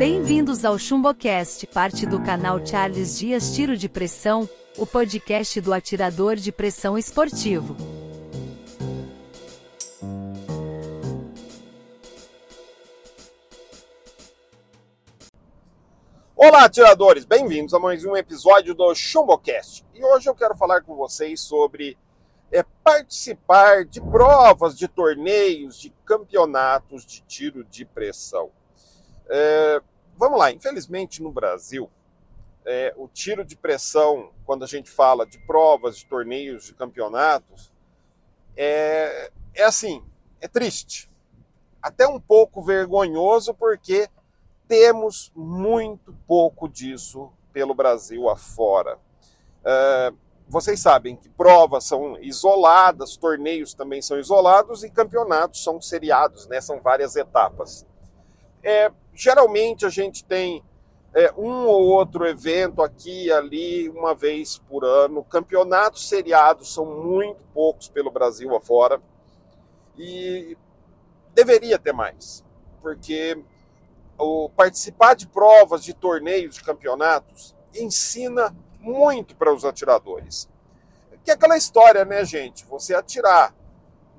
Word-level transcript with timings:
Bem-vindos 0.00 0.64
ao 0.64 0.78
ChumboCast, 0.78 1.66
parte 1.66 2.06
do 2.06 2.22
canal 2.22 2.64
Charles 2.64 3.18
Dias 3.18 3.54
Tiro 3.54 3.76
de 3.76 3.86
Pressão, 3.86 4.48
o 4.78 4.86
podcast 4.86 5.60
do 5.60 5.74
atirador 5.74 6.36
de 6.36 6.50
pressão 6.50 6.96
esportivo. 6.96 7.76
Olá, 16.34 16.64
atiradores! 16.64 17.26
Bem-vindos 17.26 17.74
a 17.74 17.78
mais 17.78 18.02
um 18.02 18.16
episódio 18.16 18.74
do 18.74 18.94
ChumboCast. 18.94 19.84
E 19.94 20.02
hoje 20.02 20.30
eu 20.30 20.34
quero 20.34 20.56
falar 20.56 20.80
com 20.80 20.96
vocês 20.96 21.42
sobre 21.42 21.98
é, 22.50 22.64
participar 22.82 23.84
de 23.84 24.00
provas, 24.00 24.78
de 24.78 24.88
torneios, 24.88 25.78
de 25.78 25.90
campeonatos 26.06 27.04
de 27.04 27.20
tiro 27.20 27.64
de 27.64 27.84
pressão. 27.84 28.50
É, 29.28 29.82
vamos 30.20 30.38
lá, 30.38 30.52
infelizmente 30.52 31.22
no 31.22 31.32
Brasil, 31.32 31.90
é, 32.66 32.92
o 32.96 33.08
tiro 33.08 33.42
de 33.42 33.56
pressão, 33.56 34.30
quando 34.44 34.62
a 34.62 34.66
gente 34.66 34.90
fala 34.90 35.26
de 35.26 35.38
provas, 35.46 35.96
de 35.96 36.04
torneios, 36.04 36.66
de 36.66 36.74
campeonatos, 36.74 37.72
é, 38.54 39.32
é 39.54 39.64
assim, 39.64 40.04
é 40.40 40.46
triste. 40.46 41.08
Até 41.82 42.06
um 42.06 42.20
pouco 42.20 42.62
vergonhoso, 42.62 43.54
porque 43.54 44.08
temos 44.68 45.32
muito 45.34 46.14
pouco 46.26 46.68
disso 46.68 47.32
pelo 47.50 47.74
Brasil 47.74 48.28
afora. 48.28 48.98
É, 49.64 50.12
vocês 50.46 50.80
sabem 50.80 51.16
que 51.16 51.30
provas 51.30 51.84
são 51.84 52.20
isoladas, 52.20 53.16
torneios 53.16 53.72
também 53.72 54.02
são 54.02 54.18
isolados 54.18 54.84
e 54.84 54.90
campeonatos 54.90 55.64
são 55.64 55.80
seriados, 55.80 56.46
né? 56.46 56.60
São 56.60 56.78
várias 56.80 57.16
etapas. 57.16 57.86
É, 58.62 58.92
geralmente 59.20 59.84
a 59.84 59.90
gente 59.90 60.24
tem 60.24 60.64
é, 61.14 61.30
um 61.36 61.66
ou 61.66 61.88
outro 61.88 62.26
evento 62.26 62.82
aqui 62.82 63.26
e 63.26 63.32
ali, 63.32 63.88
uma 63.90 64.14
vez 64.14 64.58
por 64.58 64.82
ano. 64.82 65.22
Campeonatos 65.24 66.08
seriados 66.08 66.72
são 66.72 66.86
muito 66.86 67.44
poucos 67.52 67.88
pelo 67.88 68.10
Brasil 68.10 68.56
afora. 68.56 69.00
E 69.98 70.56
deveria 71.34 71.78
ter 71.78 71.92
mais, 71.92 72.42
porque 72.80 73.38
o 74.16 74.48
participar 74.48 75.14
de 75.14 75.26
provas, 75.26 75.84
de 75.84 75.92
torneios, 75.92 76.54
de 76.54 76.62
campeonatos, 76.62 77.54
ensina 77.74 78.56
muito 78.78 79.36
para 79.36 79.52
os 79.52 79.66
atiradores. 79.66 80.48
Que 81.22 81.30
é 81.30 81.34
aquela 81.34 81.58
história, 81.58 82.06
né, 82.06 82.24
gente? 82.24 82.64
Você 82.64 82.94
atirar 82.94 83.54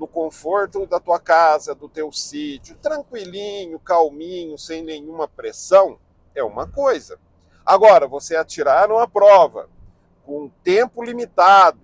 no 0.02 0.08
conforto 0.08 0.88
da 0.88 1.00
tua 1.00 1.20
casa, 1.20 1.76
do 1.76 1.88
teu 1.88 2.12
sítio, 2.12 2.76
tranquilinho, 2.82 3.78
calminho, 3.78 4.58
sem 4.58 4.82
nenhuma 4.82 5.28
pressão, 5.28 6.00
é 6.34 6.44
uma 6.44 6.66
coisa. 6.66 7.20
Agora, 7.64 8.08
você 8.08 8.36
atirar 8.36 8.90
numa 8.90 9.08
prova 9.08 9.70
com 10.24 10.50
tempo 10.64 11.04
limitado, 11.04 11.80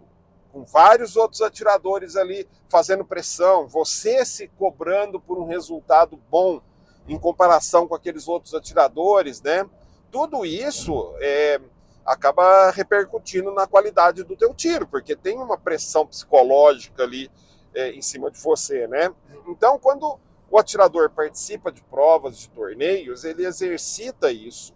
com 0.52 0.66
vários 0.66 1.16
outros 1.16 1.44
atiradores 1.44 2.16
ali 2.16 2.50
fazendo 2.68 3.06
pressão, 3.06 3.68
você 3.68 4.26
se 4.26 4.48
cobrando 4.48 5.20
por 5.20 5.38
um 5.38 5.46
resultado 5.46 6.20
bom 6.28 6.60
em 7.08 7.20
comparação 7.20 7.88
com 7.88 7.94
aqueles 7.94 8.28
outros 8.28 8.56
atiradores, 8.56 9.44
né? 9.44 9.64
Tudo 10.10 10.44
isso 10.44 11.14
é, 11.20 11.62
acaba 12.04 12.72
repercutindo 12.72 13.52
na 13.52 13.68
qualidade 13.68 14.24
do 14.24 14.36
teu 14.36 14.56
tiro, 14.56 14.88
porque 14.88 15.16
tem 15.16 15.38
uma 15.38 15.56
pressão 15.56 16.08
psicológica 16.08 17.04
ali 17.04 17.30
é, 17.74 17.92
em 17.92 18.02
cima 18.02 18.32
de 18.32 18.40
você, 18.40 18.88
né? 18.88 19.14
Então, 19.48 19.78
quando 19.80 20.20
o 20.50 20.58
atirador 20.58 21.10
participa 21.10 21.72
de 21.72 21.82
provas, 21.84 22.38
de 22.38 22.50
torneios, 22.50 23.24
ele 23.24 23.46
exercita 23.46 24.32
isso. 24.32 24.74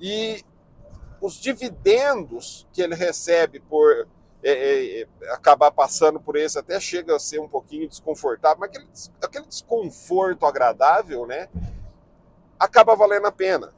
E 0.00 0.44
os 1.20 1.34
dividendos 1.34 2.66
que 2.72 2.82
ele 2.82 2.94
recebe 2.94 3.60
por 3.60 4.08
é, 4.42 4.50
é, 4.50 5.00
é 5.02 5.32
acabar 5.32 5.70
passando 5.70 6.18
por 6.18 6.34
esse 6.34 6.58
até 6.58 6.80
chega 6.80 7.14
a 7.14 7.20
ser 7.20 7.40
um 7.40 7.48
pouquinho 7.48 7.88
desconfortável, 7.88 8.58
mas 8.58 8.70
aquele, 8.70 8.88
aquele 9.22 9.46
desconforto 9.46 10.44
agradável, 10.44 11.26
né? 11.26 11.48
Acaba 12.58 12.96
valendo 12.96 13.26
a 13.26 13.32
pena. 13.32 13.72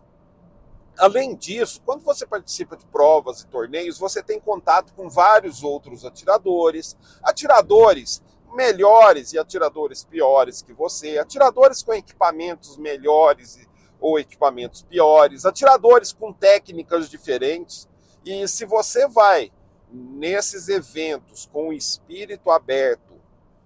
Além 0.97 1.35
disso, 1.35 1.83
quando 1.85 2.03
você 2.03 2.25
participa 2.25 2.77
de 2.77 2.87
provas 2.87 3.41
e 3.41 3.47
torneios, 3.47 3.99
você 3.99 4.23
tem 4.23 4.41
contato 4.41 4.95
com 4.95 5.09
vários 5.09 5.63
outros 5.63 6.05
atiradores, 6.05 6.97
atiradores 7.23 8.23
melhores 8.55 9.33
e 9.33 9.39
atiradores 9.39 10.05
piores 10.05 10.63
que 10.63 10.73
você, 10.73 11.19
atiradores 11.19 11.83
com 11.83 11.93
equipamentos 11.93 12.77
melhores 12.77 13.59
ou 14.01 14.19
equipamentos 14.19 14.83
piores, 14.83 15.45
atiradores 15.45 16.13
com 16.13 16.33
técnicas 16.33 17.09
diferentes. 17.09 17.89
E 18.25 18.47
se 18.49 18.65
você 18.65 19.07
vai 19.09 19.51
nesses 19.91 20.69
eventos 20.69 21.47
com 21.53 21.69
o 21.69 21.73
espírito 21.73 22.51
aberto 22.51 23.15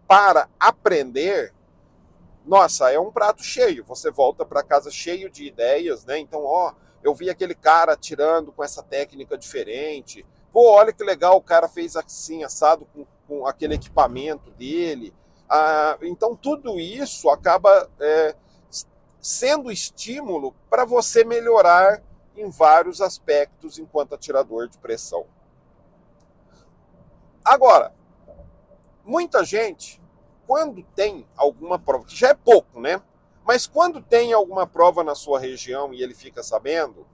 para 0.07 0.49
aprender, 0.59 1.53
nossa, 2.47 2.91
é 2.91 2.99
um 2.99 3.13
prato 3.13 3.43
cheio. 3.43 3.85
Você 3.85 4.11
volta 4.11 4.45
para 4.45 4.63
casa 4.63 4.91
cheio 4.91 5.31
de 5.31 5.45
ideias, 5.45 6.05
né? 6.05 6.19
Então, 6.19 6.45
ó, 6.45 6.73
eu 7.03 7.15
vi 7.15 7.29
aquele 7.29 7.55
cara 7.55 7.93
atirando 7.93 8.53
com 8.53 8.65
essa 8.65 8.83
técnica 8.83 9.37
diferente. 9.37 10.25
Pô, 10.53 10.71
olha 10.73 10.93
que 10.93 11.05
legal, 11.05 11.37
o 11.37 11.43
cara 11.43 11.69
fez 11.69 11.95
assim, 11.95 12.43
assado 12.43 12.87
com, 12.87 13.07
com 13.29 13.47
aquele 13.47 13.75
equipamento 13.75 14.51
dele. 14.53 15.15
Ah, 15.49 15.99
então, 16.03 16.35
tudo 16.35 16.81
isso 16.81 17.29
acaba 17.29 17.89
é, 18.01 18.35
sendo 19.21 19.71
estímulo 19.71 20.55
para 20.71 20.87
você 20.87 21.25
melhorar 21.25 22.03
em 22.35 22.49
vários 22.49 23.01
aspectos 23.01 23.79
enquanto 23.79 24.15
atirador 24.15 24.69
de 24.69 24.79
pressão. 24.79 25.27
Agora, 27.45 27.95
muita 29.05 29.45
gente, 29.45 30.01
quando 30.47 30.83
tem 30.95 31.27
alguma 31.37 31.79
prova, 31.79 32.05
que 32.05 32.17
já 32.17 32.29
é 32.29 32.35
pouco, 32.35 32.81
né? 32.81 33.03
Mas 33.45 33.67
quando 33.67 34.03
tem 34.03 34.33
alguma 34.33 34.67
prova 34.67 35.03
na 35.03 35.15
sua 35.15 35.41
região 35.41 35.93
e 35.93 36.03
ele 36.03 36.15
fica 36.15 36.43
sabendo, 36.43 37.07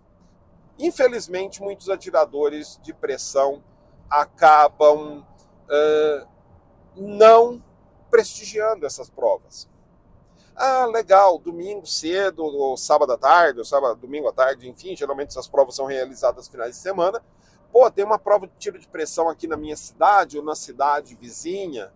infelizmente 0.79 1.63
muitos 1.63 1.89
atiradores 1.89 2.79
de 2.83 2.93
pressão 2.93 3.63
acabam 4.11 5.25
não 6.97 7.63
prestigiando 8.11 8.87
essas 8.87 9.11
provas. 9.11 9.69
Ah, 10.57 10.87
legal, 10.87 11.37
domingo 11.39 11.85
cedo, 11.85 12.45
ou 12.45 12.77
sábado 12.77 13.13
à 13.13 13.19
tarde, 13.19 13.59
ou 13.59 13.65
sábado, 13.65 13.97
domingo 13.97 14.29
à 14.29 14.33
tarde, 14.33 14.69
enfim, 14.69 14.95
geralmente 14.95 15.31
essas 15.31 15.49
provas 15.49 15.75
são 15.75 15.85
realizadas 15.85 16.47
finais 16.47 16.77
de 16.77 16.83
semana. 16.83 17.21
Pô, 17.73 17.91
tem 17.91 18.05
uma 18.05 18.21
prova 18.21 18.47
de 18.47 18.53
tiro 18.57 18.79
de 18.79 18.87
pressão 18.87 19.29
aqui 19.29 19.49
na 19.49 19.57
minha 19.57 19.77
cidade 19.77 20.39
ou 20.39 20.45
na 20.45 20.55
cidade 20.55 21.17
vizinha. 21.17 21.93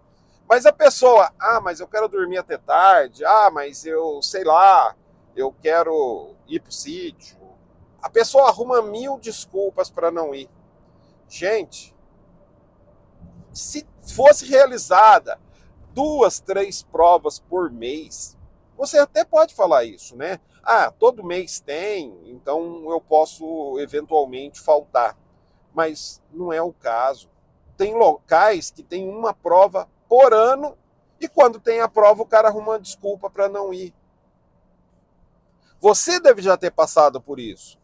Mas 0.48 0.66
a 0.66 0.72
pessoa, 0.72 1.30
ah, 1.38 1.60
mas 1.60 1.78
eu 1.78 1.86
quero 1.86 2.08
dormir 2.08 2.38
até 2.38 2.58
tarde, 2.58 3.24
ah, 3.24 3.48
mas 3.52 3.86
eu 3.86 4.20
sei 4.22 4.42
lá, 4.42 4.96
eu 5.36 5.54
quero 5.62 6.34
ir 6.48 6.58
para 6.58 6.70
o 6.70 6.72
sítio. 6.72 7.38
A 8.02 8.10
pessoa 8.10 8.48
arruma 8.48 8.82
mil 8.82 9.18
desculpas 9.18 9.88
para 9.88 10.10
não 10.10 10.34
ir. 10.34 10.50
Gente, 11.28 11.94
se 13.58 13.86
fosse 14.02 14.46
realizada 14.46 15.38
duas, 15.92 16.40
três 16.40 16.82
provas 16.82 17.38
por 17.38 17.70
mês, 17.70 18.36
você 18.76 18.98
até 18.98 19.24
pode 19.24 19.54
falar 19.54 19.84
isso, 19.84 20.16
né? 20.16 20.38
Ah, 20.62 20.90
todo 20.90 21.24
mês 21.24 21.60
tem, 21.60 22.16
então 22.26 22.90
eu 22.90 23.00
posso 23.00 23.78
eventualmente 23.80 24.60
faltar. 24.60 25.18
Mas 25.74 26.22
não 26.32 26.52
é 26.52 26.62
o 26.62 26.72
caso. 26.72 27.28
Tem 27.76 27.94
locais 27.94 28.70
que 28.70 28.82
tem 28.82 29.08
uma 29.08 29.34
prova 29.34 29.88
por 30.08 30.32
ano, 30.32 30.76
e 31.20 31.28
quando 31.28 31.58
tem 31.58 31.80
a 31.80 31.88
prova, 31.88 32.22
o 32.22 32.26
cara 32.26 32.48
arruma 32.48 32.72
uma 32.72 32.80
desculpa 32.80 33.28
para 33.28 33.48
não 33.48 33.74
ir. 33.74 33.92
Você 35.80 36.20
deve 36.20 36.42
já 36.42 36.56
ter 36.56 36.70
passado 36.70 37.20
por 37.20 37.40
isso. 37.40 37.78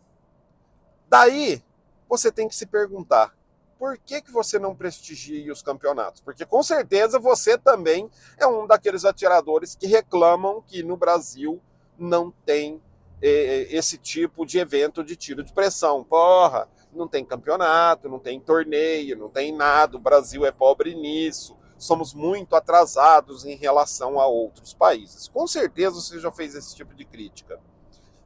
Daí, 1.08 1.62
você 2.08 2.30
tem 2.30 2.46
que 2.46 2.54
se 2.54 2.66
perguntar: 2.66 3.36
por 3.78 3.98
que, 3.98 4.22
que 4.22 4.30
você 4.30 4.58
não 4.58 4.74
prestigia 4.74 5.52
os 5.52 5.62
campeonatos? 5.62 6.20
Porque 6.20 6.44
com 6.44 6.62
certeza 6.62 7.18
você 7.18 7.58
também 7.58 8.10
é 8.38 8.46
um 8.46 8.66
daqueles 8.66 9.04
atiradores 9.04 9.74
que 9.74 9.86
reclamam 9.86 10.62
que 10.62 10.82
no 10.82 10.96
Brasil 10.96 11.60
não 11.98 12.30
tem 12.44 12.80
eh, 13.22 13.68
esse 13.70 13.98
tipo 13.98 14.44
de 14.44 14.58
evento 14.58 15.04
de 15.04 15.16
tiro 15.16 15.42
de 15.42 15.52
pressão. 15.52 16.02
Porra, 16.04 16.68
não 16.92 17.08
tem 17.08 17.24
campeonato, 17.24 18.08
não 18.08 18.18
tem 18.18 18.40
torneio, 18.40 19.16
não 19.16 19.28
tem 19.28 19.54
nada, 19.54 19.96
o 19.96 20.00
Brasil 20.00 20.44
é 20.46 20.52
pobre 20.52 20.94
nisso 20.94 21.56
somos 21.84 22.14
muito 22.14 22.56
atrasados 22.56 23.44
em 23.44 23.56
relação 23.56 24.18
a 24.18 24.26
outros 24.26 24.72
países. 24.72 25.28
Com 25.28 25.46
certeza 25.46 25.96
você 25.96 26.18
já 26.18 26.30
fez 26.30 26.54
esse 26.54 26.74
tipo 26.74 26.94
de 26.94 27.04
crítica. 27.04 27.60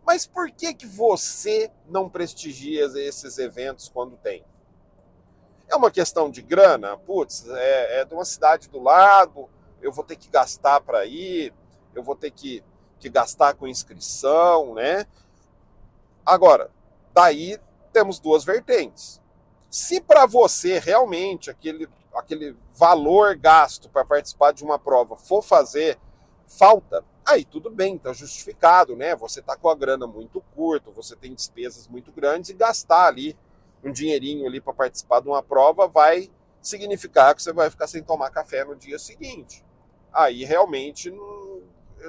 Mas 0.06 0.26
por 0.26 0.50
que, 0.50 0.72
que 0.72 0.86
você 0.86 1.70
não 1.86 2.08
prestigia 2.08 2.84
esses 2.84 3.36
eventos 3.38 3.88
quando 3.88 4.16
tem? 4.16 4.44
É 5.68 5.76
uma 5.76 5.90
questão 5.90 6.30
de 6.30 6.40
grana? 6.40 6.96
Putz, 6.96 7.46
é, 7.48 8.00
é 8.00 8.04
de 8.04 8.14
uma 8.14 8.24
cidade 8.24 8.68
do 8.68 8.82
lado, 8.82 9.48
eu 9.82 9.92
vou 9.92 10.02
ter 10.02 10.16
que 10.16 10.28
gastar 10.28 10.80
para 10.80 11.04
ir, 11.04 11.52
eu 11.94 12.02
vou 12.02 12.16
ter 12.16 12.30
que, 12.30 12.64
que 12.98 13.08
gastar 13.08 13.54
com 13.54 13.68
inscrição, 13.68 14.74
né? 14.74 15.06
Agora, 16.24 16.70
daí 17.12 17.58
temos 17.92 18.18
duas 18.18 18.44
vertentes. 18.44 19.20
Se 19.70 20.00
para 20.00 20.24
você 20.24 20.78
realmente 20.78 21.50
aquele, 21.50 21.88
aquele 22.14 22.56
valor 22.74 23.36
gasto 23.36 23.88
para 23.90 24.04
participar 24.04 24.52
de 24.52 24.64
uma 24.64 24.78
prova 24.78 25.16
for 25.16 25.42
fazer 25.42 25.98
falta, 26.46 27.04
aí 27.26 27.44
tudo 27.44 27.68
bem, 27.68 27.96
está 27.96 28.14
justificado, 28.14 28.96
né? 28.96 29.14
Você 29.16 29.40
está 29.40 29.54
com 29.54 29.68
a 29.68 29.74
grana 29.74 30.06
muito 30.06 30.40
curta, 30.54 30.90
você 30.90 31.14
tem 31.14 31.34
despesas 31.34 31.86
muito 31.86 32.10
grandes 32.10 32.48
e 32.48 32.54
gastar 32.54 33.06
ali 33.06 33.36
um 33.82 33.92
dinheirinho 33.92 34.46
ali 34.46 34.60
para 34.60 34.72
participar 34.72 35.20
de 35.20 35.28
uma 35.28 35.42
prova 35.42 35.86
vai 35.86 36.30
significar 36.60 37.34
que 37.34 37.42
você 37.42 37.52
vai 37.52 37.70
ficar 37.70 37.86
sem 37.86 38.02
tomar 38.02 38.30
café 38.30 38.64
no 38.64 38.76
dia 38.76 38.98
seguinte. 38.98 39.64
Aí 40.12 40.44
realmente 40.44 41.10
não, 41.10 41.62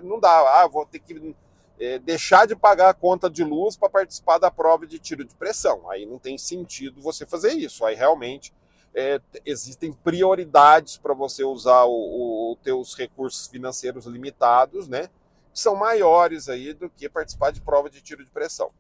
não 0.04 0.20
dá, 0.20 0.62
ah, 0.62 0.68
vou 0.68 0.86
ter 0.86 1.00
que 1.00 1.36
é, 1.80 1.98
deixar 2.00 2.46
de 2.46 2.56
pagar 2.56 2.90
a 2.90 2.94
conta 2.94 3.30
de 3.30 3.44
luz 3.44 3.78
para 3.78 3.90
participar 3.90 4.38
da 4.38 4.52
prova 4.52 4.86
de 4.86 5.00
tiro 5.00 5.24
de 5.24 5.36
pressão. 5.36 5.90
Aí 5.90 6.06
não 6.06 6.20
tem 6.20 6.38
sentido 6.38 7.02
você 7.02 7.26
fazer 7.26 7.54
isso. 7.54 7.86
Aí 7.86 7.96
realmente 7.96 8.54
é, 8.94 9.22
existem 9.46 9.94
prioridades 9.94 10.98
para 10.98 11.14
você 11.14 11.44
usar 11.44 11.86
os 11.86 12.58
teus 12.64 12.96
recursos 12.96 13.48
financeiros 13.48 14.06
limitados, 14.06 14.88
né? 14.88 15.08
Que 15.54 15.60
são 15.60 15.76
maiores 15.76 16.50
aí 16.50 16.74
do 16.74 16.90
que 16.90 17.08
participar 17.08 17.52
de 17.52 17.62
prova 17.62 17.90
de 17.90 18.02
tiro 18.02 18.24
de 18.24 18.32
pressão. 18.32 18.72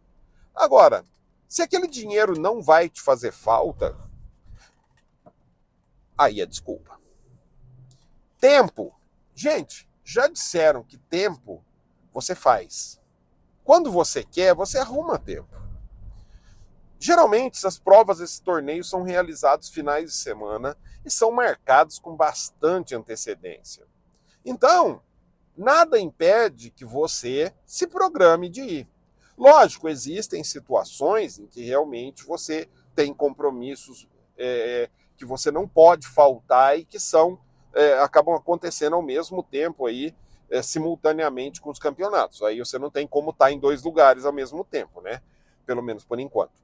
Agora, 0.53 1.06
se 1.50 1.63
aquele 1.63 1.88
dinheiro 1.88 2.40
não 2.40 2.62
vai 2.62 2.88
te 2.88 3.01
fazer 3.01 3.31
falta, 3.31 3.98
aí 6.16 6.40
é 6.40 6.46
desculpa. 6.46 7.00
Tempo. 8.38 8.96
Gente, 9.34 9.90
já 10.04 10.28
disseram 10.28 10.84
que 10.84 10.98
tempo 10.98 11.66
você 12.13 12.36
faz. 12.36 13.01
Quando 13.63 13.92
você 13.92 14.24
quer, 14.24 14.54
você 14.54 14.78
arruma 14.78 15.18
tempo. 15.18 15.57
Geralmente, 17.00 17.57
essas 17.57 17.80
provas, 17.80 18.19
esses 18.19 18.40
torneios 18.40 18.90
são 18.90 19.02
realizados 19.02 19.69
finais 19.69 20.12
de 20.12 20.18
semana 20.18 20.78
e 21.04 21.10
são 21.10 21.31
marcados 21.31 21.98
com 21.98 22.16
bastante 22.16 22.94
antecedência. 22.94 23.88
Então, 24.45 25.02
nada 25.57 26.00
impede 26.00 26.69
que 26.69 26.86
você 26.86 27.54
se 27.66 27.88
programe 27.88 28.50
de 28.50 28.62
ir. 28.62 28.88
Lógico, 29.39 29.88
existem 29.88 30.44
situações 30.44 31.39
em 31.39 31.47
que 31.47 31.63
realmente 31.63 32.25
você 32.25 32.68
tem 32.94 33.13
compromissos 33.13 34.06
é, 34.38 34.89
que 35.15 35.24
você 35.24 35.50
não 35.50 35.65
pode 35.65 36.06
faltar 36.06 36.77
e 36.77 36.83
que 36.83 37.00
são 37.00 37.39
é, 37.74 38.00
acabam 38.00 38.36
acontecendo 38.36 38.97
ao 38.97 39.01
mesmo 39.01 39.41
tempo 39.41 39.86
aí 39.86 40.13
é, 40.50 40.62
simultaneamente 40.62 41.62
com 41.62 41.69
os 41.69 41.80
campeonatos. 41.80 42.41
Aí 42.41 42.59
você 42.59 42.77
não 42.77 42.91
tem 42.91 43.07
como 43.07 43.30
estar 43.30 43.50
em 43.50 43.57
dois 43.57 43.81
lugares 43.81 44.25
ao 44.25 44.33
mesmo 44.33 44.65
tempo, 44.65 45.00
né? 45.00 45.21
Pelo 45.65 45.81
menos 45.81 46.03
por 46.03 46.19
enquanto. 46.19 46.59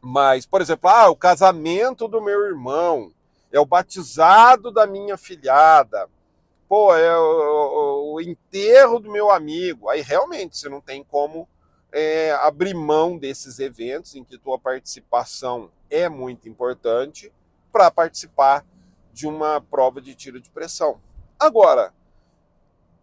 Mas, 0.00 0.46
por 0.46 0.60
exemplo, 0.60 0.90
ah, 0.90 1.08
o 1.10 1.16
casamento 1.16 2.08
do 2.08 2.20
meu 2.20 2.44
irmão, 2.44 3.12
é 3.52 3.60
o 3.60 3.66
batizado 3.66 4.72
da 4.72 4.84
minha 4.84 5.16
filhada, 5.16 6.08
pô, 6.68 6.92
é 6.96 7.16
o, 7.16 7.22
o, 7.22 8.14
o 8.14 8.20
enterro 8.20 8.98
do 8.98 9.12
meu 9.12 9.30
amigo. 9.30 9.88
Aí 9.88 10.00
realmente 10.00 10.58
você 10.58 10.68
não 10.68 10.80
tem 10.80 11.04
como 11.04 11.48
é, 11.94 12.32
abrir 12.32 12.74
mão 12.74 13.16
desses 13.16 13.60
eventos 13.60 14.16
em 14.16 14.24
que 14.24 14.36
tua 14.36 14.58
participação 14.58 15.70
é 15.88 16.08
muito 16.08 16.48
importante 16.48 17.32
para 17.72 17.88
participar 17.88 18.66
de 19.12 19.28
uma 19.28 19.60
prova 19.60 20.00
de 20.00 20.12
tiro 20.12 20.40
de 20.40 20.50
pressão. 20.50 21.00
Agora, 21.38 21.94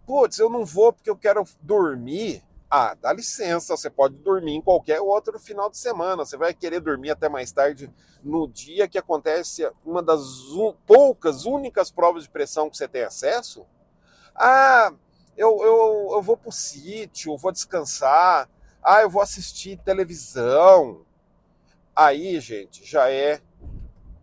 putz, 0.06 0.38
eu 0.40 0.50
não 0.50 0.66
vou 0.66 0.92
porque 0.92 1.10
eu 1.10 1.16
quero 1.16 1.46
dormir. 1.62 2.44
Ah, 2.70 2.94
dá 2.94 3.14
licença, 3.14 3.78
você 3.78 3.90
pode 3.90 4.16
dormir 4.16 4.56
em 4.56 4.62
qualquer 4.62 5.00
outro 5.00 5.40
final 5.40 5.70
de 5.70 5.78
semana. 5.78 6.26
Você 6.26 6.36
vai 6.36 6.54
querer 6.54 6.82
dormir 6.82 7.12
até 7.12 7.30
mais 7.30 7.50
tarde 7.54 7.90
no 8.22 8.46
dia 8.46 8.90
que 8.90 8.98
acontece 8.98 9.72
uma 9.86 10.04
das 10.04 10.22
poucas, 10.86 11.46
únicas 11.46 11.90
provas 11.90 12.24
de 12.24 12.30
pressão 12.30 12.70
que 12.70 12.76
você 12.76 12.90
tem 12.90 13.04
acesso? 13.04 13.66
Ah, 14.36 14.94
eu, 15.38 15.58
eu, 15.64 16.10
eu 16.12 16.22
vou 16.22 16.36
para 16.36 16.50
o 16.50 16.54
sítio, 16.54 17.38
vou 17.38 17.54
descansar. 17.54 18.50
Ah, 18.84 19.02
eu 19.02 19.10
vou 19.10 19.22
assistir 19.22 19.78
televisão. 19.78 21.06
Aí, 21.96 22.40
gente, 22.40 22.86
já 22.86 23.10
é 23.10 23.40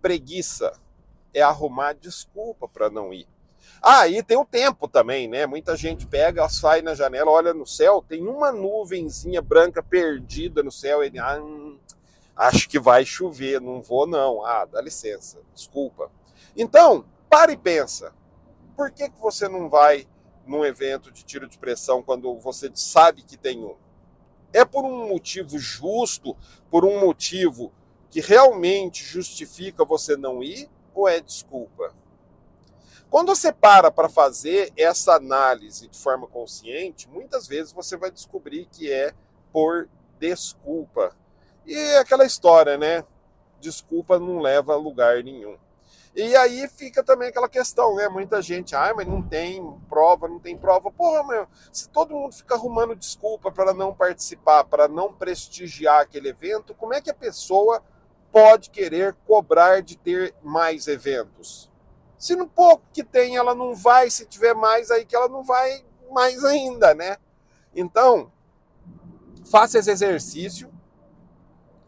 preguiça. 0.03 0.73
É 1.33 1.43
arrumar 1.43 1.93
desculpa 1.93 2.67
para 2.67 2.91
não 2.91 3.13
ir. 3.13 3.29
Ah, 3.83 4.09
e 4.09 4.23
tem 4.23 4.37
o 4.37 4.45
tempo 4.45 4.89
também, 4.89 5.29
né? 5.29 5.47
Muita 5.47 5.77
gente 5.77 6.07
pega, 6.07 6.49
sai 6.49 6.83
na 6.83 6.95
janela, 6.95 7.31
olha 7.31 7.55
no 7.55 7.67
céu, 7.67 8.05
tem 8.07 8.27
uma 8.27 8.51
nuvenzinha 8.51 9.41
branca 9.41 9.83
perdida 9.83 10.63
no 10.63 10.73
céu, 10.73 11.03
ele, 11.03 11.19
ah, 11.19 11.39
acho 12.35 12.69
que 12.69 12.79
vai 12.79 13.05
chover, 13.05 13.61
não 13.61 13.81
vou 13.81 14.07
não. 14.07 14.45
Ah, 14.45 14.65
dá 14.65 14.81
licença, 14.81 15.39
desculpa. 15.55 16.11
Então, 16.57 17.05
para 17.29 17.53
e 17.53 17.57
pensa. 17.57 18.13
Por 18.77 18.91
que, 18.91 19.09
que 19.11 19.21
você 19.21 19.49
não 19.49 19.69
vai 19.69 20.07
num 20.47 20.65
evento 20.65 21.13
de 21.13 21.25
tiro 21.25 21.49
de 21.49 21.59
pressão 21.59 22.03
quando 22.03 22.39
você 22.39 22.71
sabe 22.75 23.23
que 23.23 23.37
tem 23.37 23.65
um? 23.65 23.77
É 24.53 24.65
por 24.65 24.85
um 24.85 25.09
motivo 25.09 25.59
justo, 25.59 26.37
por 26.71 26.85
um 26.85 27.01
motivo 27.01 27.73
que 28.11 28.21
realmente 28.21 29.05
justifica 29.05 29.85
você 29.85 30.17
não 30.17 30.43
ir, 30.43 30.69
ou 30.95 31.09
é 31.09 31.21
desculpa? 31.21 31.93
Quando 33.11 33.35
você 33.35 33.53
para 33.53 33.91
para 33.91 34.09
fazer 34.09 34.73
essa 34.77 35.15
análise 35.15 35.89
de 35.89 35.99
forma 35.99 36.27
consciente, 36.27 37.09
muitas 37.09 37.47
vezes 37.47 37.73
você 37.73 37.97
vai 37.97 38.11
descobrir 38.11 38.67
que 38.71 38.93
é 38.93 39.15
por 39.53 39.89
desculpa. 40.19 41.17
E 41.67 41.75
é 41.75 41.99
aquela 41.99 42.27
história, 42.27 42.77
né? 42.77 43.05
Desculpa 43.61 44.19
não 44.19 44.41
leva 44.41 44.75
a 44.75 44.77
lugar 44.77 45.23
nenhum. 45.23 45.57
E 46.15 46.35
aí 46.37 46.67
fica 46.69 47.03
também 47.03 47.29
aquela 47.29 47.49
questão, 47.49 47.95
né? 47.95 48.09
Muita 48.09 48.43
gente, 48.43 48.75
ah, 48.75 48.93
mas 48.95 49.07
não 49.07 49.23
tem 49.23 49.63
prova, 49.89 50.27
não 50.27 50.39
tem 50.39 50.57
prova. 50.57 50.91
Porra, 50.91 51.23
meu, 51.25 51.47
se 51.73 51.89
todo 51.89 52.15
mundo 52.15 52.35
fica 52.35 52.55
arrumando 52.55 52.97
desculpa 52.97 53.53
para 53.53 53.73
não 53.73 53.95
participar, 53.95 54.65
para 54.65 54.89
não 54.89 55.13
prestigiar 55.13 56.01
aquele 56.01 56.31
evento, 56.31 56.75
como 56.75 56.95
é 56.95 57.01
que 57.01 57.11
a 57.11 57.15
pessoa 57.15 57.83
pode 58.33 58.71
querer 58.71 59.17
cobrar 59.27 59.81
de 59.83 59.97
ter 59.97 60.35
mais 60.43 60.89
eventos? 60.89 61.71
Se 62.19 62.35
no 62.35 62.49
pouco 62.49 62.83
que 62.93 63.05
tem 63.05 63.37
ela 63.37 63.55
não 63.55 63.75
vai, 63.75 64.11
se 64.11 64.27
tiver 64.27 64.55
mais 64.55 64.91
aí 64.91 65.05
que 65.05 65.15
ela 65.15 65.29
não 65.29 65.45
vai 65.45 65.85
mais 66.11 66.45
ainda, 66.45 66.95
né? 66.95 67.17
Então, 67.75 68.33
faça 69.51 69.79
esse 69.79 69.91
exercício. 69.91 70.73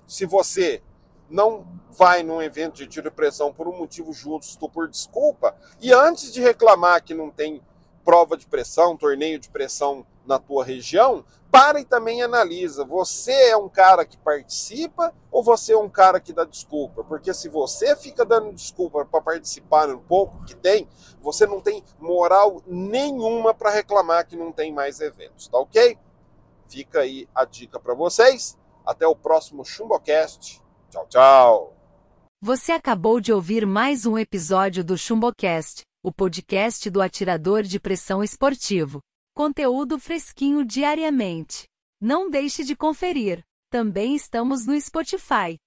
Se 0.06 0.26
você 0.26 0.82
não 1.28 1.79
vai 1.92 2.22
num 2.22 2.40
evento 2.40 2.76
de 2.76 2.86
tiro 2.86 3.10
de 3.10 3.16
pressão 3.16 3.52
por 3.52 3.68
um 3.68 3.76
motivo 3.76 4.12
justo, 4.12 4.68
por 4.68 4.88
desculpa, 4.88 5.54
e 5.80 5.92
antes 5.92 6.32
de 6.32 6.40
reclamar 6.40 7.02
que 7.02 7.14
não 7.14 7.30
tem 7.30 7.62
prova 8.04 8.36
de 8.36 8.46
pressão, 8.46 8.96
torneio 8.96 9.38
de 9.38 9.48
pressão 9.48 10.06
na 10.26 10.38
tua 10.38 10.64
região, 10.64 11.24
para 11.50 11.80
e 11.80 11.84
também 11.84 12.22
analisa. 12.22 12.84
Você 12.84 13.32
é 13.32 13.56
um 13.56 13.68
cara 13.68 14.04
que 14.04 14.16
participa 14.16 15.12
ou 15.30 15.42
você 15.42 15.72
é 15.72 15.78
um 15.78 15.88
cara 15.88 16.20
que 16.20 16.32
dá 16.32 16.44
desculpa? 16.44 17.02
Porque 17.02 17.34
se 17.34 17.48
você 17.48 17.96
fica 17.96 18.24
dando 18.24 18.52
desculpa 18.52 19.04
para 19.04 19.20
participar 19.20 19.88
um 19.90 19.98
pouco 19.98 20.44
que 20.44 20.54
tem, 20.54 20.88
você 21.20 21.46
não 21.46 21.60
tem 21.60 21.82
moral 21.98 22.62
nenhuma 22.66 23.52
para 23.52 23.70
reclamar 23.70 24.26
que 24.26 24.36
não 24.36 24.52
tem 24.52 24.72
mais 24.72 25.00
eventos, 25.00 25.48
tá 25.48 25.58
ok? 25.58 25.98
Fica 26.68 27.00
aí 27.00 27.28
a 27.34 27.44
dica 27.44 27.80
para 27.80 27.94
vocês. 27.94 28.56
Até 28.86 29.06
o 29.06 29.16
próximo 29.16 29.64
Chumbocast. 29.64 30.62
Tchau, 30.90 31.06
tchau. 31.08 31.79
Você 32.42 32.72
acabou 32.72 33.20
de 33.20 33.34
ouvir 33.34 33.66
mais 33.66 34.06
um 34.06 34.16
episódio 34.16 34.82
do 34.82 34.96
Chumbocast, 34.96 35.82
o 36.02 36.10
podcast 36.10 36.88
do 36.88 37.02
atirador 37.02 37.62
de 37.62 37.78
pressão 37.78 38.24
esportivo. 38.24 38.98
Conteúdo 39.36 39.98
fresquinho 39.98 40.64
diariamente. 40.64 41.66
Não 42.00 42.30
deixe 42.30 42.64
de 42.64 42.74
conferir. 42.74 43.44
Também 43.70 44.16
estamos 44.16 44.64
no 44.64 44.80
Spotify. 44.80 45.58